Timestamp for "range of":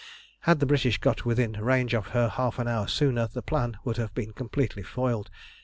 1.53-2.07